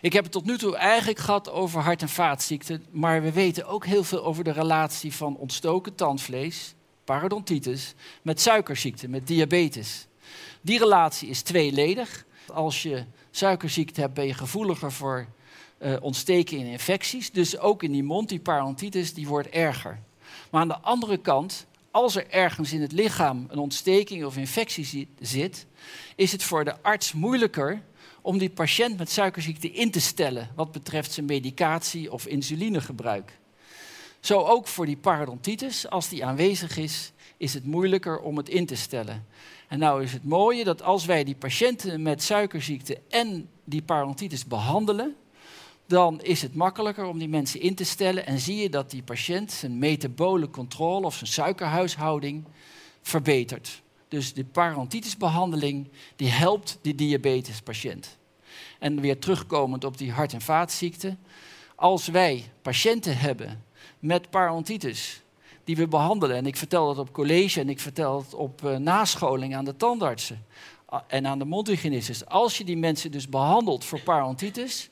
Ik 0.02 0.14
heb 0.14 0.24
het 0.24 0.32
tot 0.32 0.46
nu 0.46 0.58
toe 0.58 0.76
eigenlijk 0.76 1.20
gehad 1.20 1.50
over 1.50 1.82
hart- 1.82 2.02
en 2.02 2.10
vaatziekten, 2.10 2.86
maar 2.92 3.22
we 3.22 3.32
weten 3.32 3.68
ook 3.68 3.86
heel 3.86 4.04
veel 4.04 4.24
over 4.24 4.44
de 4.44 4.52
relatie 4.52 5.14
van 5.14 5.38
ontstoken 5.38 5.96
tandvlees, 5.96 6.74
parodontitis, 7.04 7.94
met 8.22 8.42
suikerziekte, 8.42 9.08
met 9.08 9.28
diabetes. 9.28 10.08
Die 10.62 10.80
relatie 10.80 11.30
is 11.30 11.42
tweeledig. 11.42 12.26
Als 12.54 12.84
je 12.84 13.04
suikerziekte 13.32 14.02
hebt, 14.02 14.14
ben 14.14 14.26
je 14.26 14.34
gevoeliger 14.34 14.92
voor 14.92 15.28
uh, 15.80 15.96
ontsteken 16.02 16.58
in 16.58 16.66
infecties. 16.66 17.32
Dus 17.32 17.58
ook 17.58 17.84
in 17.84 17.92
die 17.92 18.04
mond, 18.04 18.30
die 18.30 18.40
parodontitis, 18.40 19.14
die 19.14 19.28
wordt 19.28 19.50
erger. 19.50 20.00
Maar 20.50 20.62
aan 20.62 20.68
de 20.68 20.80
andere 20.80 21.18
kant, 21.18 21.66
als 21.92 22.16
er 22.16 22.30
ergens 22.30 22.74
in 22.74 22.82
het 22.82 22.92
lichaam 22.92 23.48
een 23.50 23.58
ontsteking 23.58 24.26
of 24.26 24.38
infectie 24.38 25.08
zit, 25.20 25.66
is 26.16 26.32
het 26.32 26.44
voor 26.44 26.64
de 26.64 26.82
arts 26.82 27.14
moeilijker 27.14 27.82
om 28.22 28.38
die 28.38 28.50
patiënt 28.50 28.98
met 28.98 29.12
suikerziekte 29.12 29.72
in 29.72 29.92
te 29.92 30.02
stellen 30.02 30.50
wat 30.56 30.72
betreft 30.72 31.12
zijn 31.12 31.26
medicatie 31.26 32.12
of 32.12 32.26
insulinegebruik. 32.26 33.40
Zo 34.26 34.40
ook 34.40 34.68
voor 34.68 34.86
die 34.86 34.98
parodontitis, 34.98 35.90
als 35.90 36.10
die 36.10 36.26
aanwezig 36.26 36.78
is, 36.78 37.12
is 37.38 37.54
het 37.54 37.66
moeilijker 37.66 38.20
om 38.20 38.38
het 38.38 38.50
in 38.50 38.66
te 38.66 38.76
stellen. 38.76 39.26
En 39.68 39.80
nou 39.80 40.04
is 40.04 40.14
het 40.14 40.24
mooie 40.24 40.64
dat 40.64 40.82
als 40.82 41.06
wij 41.06 41.24
die 41.24 41.36
patiënten 41.36 42.02
met 42.02 42.24
suikerziekte 42.24 43.02
en 43.10 43.50
die 43.64 43.82
parodontitis 43.82 44.46
behandelen, 44.46 45.16
dan 45.86 46.22
is 46.22 46.42
het 46.42 46.56
makkelijker 46.56 47.06
om 47.06 47.20
die 47.20 47.30
mensen 47.30 47.62
in 47.62 47.76
te 47.76 47.84
stellen 47.84 48.26
en 48.26 48.40
zie 48.40 48.56
je 48.56 48.70
dat 48.70 48.92
die 48.92 49.04
patiënt 49.04 49.52
zijn 49.52 49.80
metabole 49.80 50.50
controle 50.50 51.06
of 51.06 51.16
zijn 51.16 51.30
suikerhuishouding 51.30 52.44
verbetert. 53.02 53.82
Dus 54.08 54.34
de 54.34 54.46
parodontitisbehandeling 54.46 55.88
die 56.16 56.30
helpt 56.30 56.80
die 56.82 56.96
diabetespatiënt. 56.96 58.18
En 58.80 59.02
weer 59.02 59.20
terugkomend 59.20 59.84
op 59.84 59.98
die 59.98 60.12
hart- 60.12 60.34
en 60.34 60.42
vaatziekten. 60.42 61.20
Als 61.76 62.08
wij 62.08 62.44
patiënten 62.62 63.18
hebben 63.18 63.64
met 64.00 64.30
parodontitis 64.30 65.22
die 65.64 65.76
we 65.76 65.88
behandelen, 65.88 66.36
en 66.36 66.46
ik 66.46 66.56
vertel 66.56 66.88
dat 66.88 66.98
op 66.98 67.14
college 67.14 67.60
en 67.60 67.70
ik 67.70 67.80
vertel 67.80 68.18
het 68.18 68.34
op 68.34 68.62
uh, 68.62 68.78
nascholing 68.78 69.56
aan 69.56 69.66
de 69.66 69.78
tandartsen 69.78 70.46
en 71.08 71.28
aan 71.28 71.40
de 71.40 71.46
mondhygiënistes. 71.46 72.26
Als 72.26 72.58
je 72.58 72.64
die 72.64 72.78
mensen 72.78 73.12
dus 73.12 73.30
behandelt 73.30 73.86
voor 73.86 74.02
parodontitis, 74.02 74.90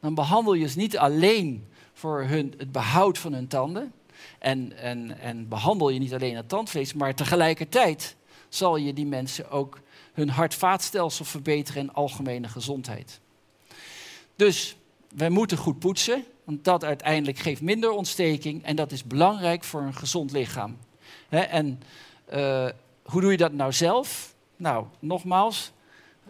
dan 0.00 0.14
behandel 0.14 0.54
je 0.54 0.68
ze 0.68 0.78
niet 0.78 0.98
alleen 0.98 1.68
voor 1.92 2.22
hun, 2.22 2.54
het 2.56 2.72
behoud 2.72 3.18
van 3.18 3.32
hun 3.32 3.48
tanden. 3.48 3.92
En, 4.38 4.76
en, 4.76 5.20
en 5.20 5.48
behandel 5.48 5.88
je 5.88 5.98
niet 5.98 6.14
alleen 6.14 6.36
het 6.36 6.48
tandvlees, 6.48 6.92
maar 6.92 7.14
tegelijkertijd 7.14 8.16
zal 8.48 8.76
je 8.76 8.92
die 8.92 9.06
mensen 9.06 9.50
ook 9.50 9.80
hun 10.12 10.30
hart-vaatstelsel 10.30 11.24
verbeteren 11.24 11.82
en 11.82 11.94
algemene 11.94 12.48
gezondheid. 12.48 13.20
Dus 14.36 14.76
wij 15.14 15.30
moeten 15.30 15.56
goed 15.56 15.78
poetsen, 15.78 16.24
want 16.48 16.64
dat 16.64 16.84
uiteindelijk 16.84 17.38
geeft 17.38 17.60
minder 17.60 17.90
ontsteking 17.90 18.64
en 18.64 18.76
dat 18.76 18.92
is 18.92 19.04
belangrijk 19.04 19.64
voor 19.64 19.80
een 19.80 19.94
gezond 19.94 20.32
lichaam. 20.32 20.78
en 21.28 21.82
uh, 22.34 22.68
hoe 23.02 23.20
doe 23.20 23.30
je 23.30 23.36
dat 23.36 23.52
nou 23.52 23.72
zelf? 23.72 24.34
Nou, 24.56 24.86
nogmaals, 24.98 25.72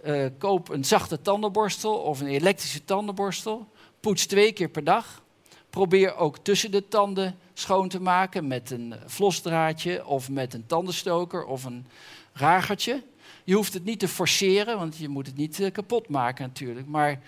uh, 0.04 0.26
koop 0.38 0.68
een 0.68 0.84
zachte 0.84 1.22
tandenborstel 1.22 1.94
of 1.94 2.20
een 2.20 2.26
elektrische 2.26 2.84
tandenborstel. 2.84 3.68
Poets 4.00 4.26
twee 4.26 4.52
keer 4.52 4.68
per 4.68 4.84
dag. 4.84 5.22
Probeer 5.70 6.16
ook 6.16 6.38
tussen 6.38 6.70
de 6.70 6.88
tanden 6.88 7.38
schoon 7.54 7.88
te 7.88 8.00
maken 8.00 8.46
met 8.46 8.70
een 8.70 8.94
vlosdraadje 9.06 10.06
of 10.06 10.30
met 10.30 10.54
een 10.54 10.66
tandenstoker 10.66 11.44
of 11.44 11.64
een 11.64 11.86
ragertje. 12.32 13.02
Je 13.44 13.54
hoeft 13.54 13.74
het 13.74 13.84
niet 13.84 13.98
te 13.98 14.08
forceren, 14.08 14.78
want 14.78 14.96
je 14.96 15.08
moet 15.08 15.26
het 15.26 15.36
niet 15.36 15.70
kapot 15.72 16.08
maken 16.08 16.46
natuurlijk. 16.46 16.86
Maar, 16.86 17.20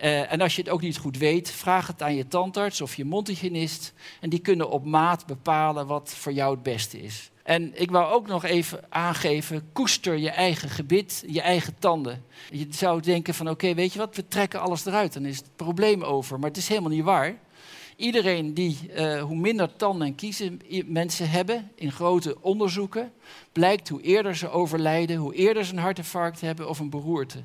uh, 0.00 0.32
en 0.32 0.40
als 0.40 0.56
je 0.56 0.62
het 0.62 0.70
ook 0.70 0.80
niet 0.80 0.98
goed 0.98 1.18
weet, 1.18 1.50
vraag 1.50 1.86
het 1.86 2.02
aan 2.02 2.14
je 2.14 2.28
tandarts 2.28 2.80
of 2.80 2.94
je 2.94 3.04
mondhygiënist. 3.04 3.92
En 4.20 4.30
die 4.30 4.38
kunnen 4.38 4.70
op 4.70 4.84
maat 4.84 5.26
bepalen 5.26 5.86
wat 5.86 6.14
voor 6.14 6.32
jou 6.32 6.54
het 6.54 6.62
beste 6.62 7.02
is. 7.02 7.30
En 7.42 7.80
ik 7.80 7.90
wou 7.90 8.12
ook 8.12 8.26
nog 8.26 8.44
even 8.44 8.80
aangeven, 8.88 9.68
koester 9.72 10.16
je 10.16 10.30
eigen 10.30 10.68
gebit, 10.68 11.24
je 11.26 11.40
eigen 11.40 11.74
tanden. 11.78 12.24
Je 12.50 12.66
zou 12.70 13.00
denken 13.00 13.34
van 13.34 13.50
oké, 13.50 13.74
weet 13.74 13.92
je 13.92 13.98
wat, 13.98 14.16
we 14.16 14.28
trekken 14.28 14.60
alles 14.60 14.86
eruit, 14.86 15.12
dan 15.12 15.24
is 15.24 15.36
het 15.36 15.56
probleem 15.56 16.02
over. 16.02 16.38
Maar 16.38 16.48
het 16.48 16.58
is 16.58 16.68
helemaal 16.68 16.90
niet 16.90 17.04
waar. 17.04 17.38
Iedereen 17.96 18.54
die, 18.54 18.78
uh, 18.96 19.22
hoe 19.22 19.36
minder 19.36 19.76
tanden 19.76 20.06
en 20.06 20.14
kiezen 20.14 20.60
mensen 20.86 21.30
hebben 21.30 21.70
in 21.74 21.92
grote 21.92 22.36
onderzoeken, 22.40 23.12
blijkt 23.52 23.88
hoe 23.88 24.02
eerder 24.02 24.36
ze 24.36 24.50
overlijden, 24.50 25.16
hoe 25.16 25.34
eerder 25.34 25.64
ze 25.64 25.72
een 25.72 25.78
hartinfarct 25.78 26.40
hebben 26.40 26.68
of 26.68 26.78
een 26.78 26.90
beroerte. 26.90 27.42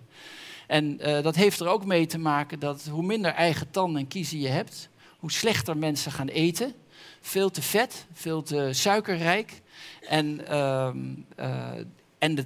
En 0.73 0.97
uh, 1.01 1.21
dat 1.21 1.35
heeft 1.35 1.59
er 1.59 1.67
ook 1.67 1.85
mee 1.85 2.05
te 2.05 2.17
maken 2.17 2.59
dat 2.59 2.87
hoe 2.91 3.03
minder 3.03 3.31
eigen 3.31 3.71
tanden 3.71 4.01
en 4.01 4.07
kiezen 4.07 4.39
je 4.39 4.47
hebt, 4.47 4.89
hoe 5.19 5.31
slechter 5.31 5.77
mensen 5.77 6.11
gaan 6.11 6.27
eten 6.27 6.73
veel 7.21 7.49
te 7.49 7.61
vet, 7.61 8.05
veel 8.13 8.43
te 8.43 8.69
suikerrijk. 8.71 9.61
En, 10.01 10.47
ehm, 10.47 10.97
eh, 11.35 11.71
en 12.17 12.35
de 12.35 12.45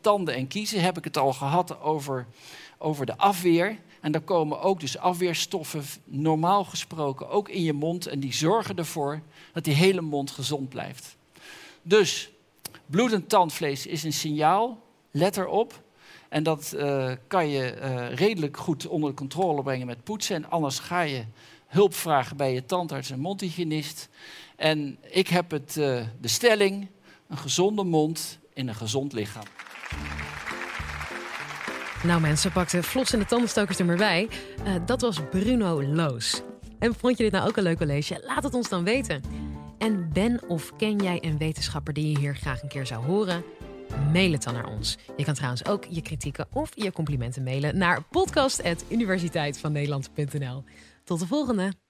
tanden 0.00 0.34
en 0.34 0.48
kiezen 0.48 0.82
heb 0.82 0.98
ik 0.98 1.04
het 1.04 1.16
al 1.16 1.32
gehad 1.32 1.80
over, 1.80 2.26
over 2.78 3.06
de 3.06 3.16
afweer. 3.16 3.78
En 4.00 4.12
daar 4.12 4.20
komen 4.20 4.60
ook 4.60 4.80
dus 4.80 4.98
afweerstoffen, 4.98 5.84
normaal 6.04 6.64
gesproken, 6.64 7.28
ook 7.28 7.48
in 7.48 7.62
je 7.62 7.72
mond. 7.72 8.06
En 8.06 8.20
die 8.20 8.34
zorgen 8.34 8.76
ervoor 8.76 9.20
dat 9.52 9.64
die 9.64 9.74
hele 9.74 10.00
mond 10.00 10.30
gezond 10.30 10.68
blijft. 10.68 11.16
Dus 11.82 12.30
bloedend 12.86 13.28
tandvlees 13.28 13.86
is 13.86 14.02
een 14.02 14.12
signaal. 14.12 14.78
Let 15.10 15.36
erop. 15.36 15.81
En 16.32 16.42
dat 16.42 16.72
uh, 16.76 17.12
kan 17.26 17.48
je 17.48 17.76
uh, 17.82 18.14
redelijk 18.14 18.56
goed 18.56 18.86
onder 18.86 19.10
de 19.10 19.16
controle 19.16 19.62
brengen 19.62 19.86
met 19.86 20.04
poetsen. 20.04 20.36
En 20.36 20.50
anders 20.50 20.78
ga 20.78 21.00
je 21.00 21.24
hulp 21.66 21.94
vragen 21.94 22.36
bij 22.36 22.54
je 22.54 22.64
tandarts 22.64 23.10
en 23.10 23.18
mondhygiënist. 23.18 24.08
En 24.56 24.98
ik 25.10 25.28
heb 25.28 25.50
het, 25.50 25.76
uh, 25.78 26.02
de 26.20 26.28
stelling, 26.28 26.88
een 27.28 27.36
gezonde 27.36 27.84
mond 27.84 28.38
in 28.52 28.68
een 28.68 28.74
gezond 28.74 29.12
lichaam. 29.12 29.44
Nou 32.02 32.20
mensen, 32.20 32.52
pakten 32.52 32.84
vlots 32.84 33.12
in 33.12 33.18
de 33.18 33.26
tandenstokers 33.26 33.78
er 33.78 33.84
maar 33.84 33.96
bij. 33.96 34.28
Dat 34.86 35.00
was 35.00 35.20
Bruno 35.30 35.82
Loos. 35.82 36.42
En 36.78 36.94
vond 36.94 37.16
je 37.16 37.22
dit 37.22 37.32
nou 37.32 37.48
ook 37.48 37.56
een 37.56 37.62
leuk 37.62 37.78
college? 37.78 38.22
Laat 38.26 38.42
het 38.42 38.54
ons 38.54 38.68
dan 38.68 38.84
weten. 38.84 39.22
En 39.78 40.10
ben 40.12 40.40
of 40.48 40.76
ken 40.76 40.96
jij 40.96 41.18
een 41.20 41.38
wetenschapper 41.38 41.92
die 41.92 42.10
je 42.10 42.18
hier 42.18 42.36
graag 42.36 42.62
een 42.62 42.68
keer 42.68 42.86
zou 42.86 43.04
horen? 43.04 43.44
Mail 44.12 44.32
het 44.32 44.42
dan 44.42 44.54
naar 44.54 44.68
ons. 44.68 44.98
Je 45.16 45.24
kan 45.24 45.34
trouwens 45.34 45.64
ook 45.64 45.84
je 45.88 46.02
kritieken 46.02 46.46
of 46.52 46.70
je 46.74 46.92
complimenten 46.92 47.42
mailen 47.42 47.78
naar 47.78 48.02
podcast.universiteitvannederland.nl. 48.02 50.64
Tot 51.04 51.18
de 51.18 51.26
volgende! 51.26 51.81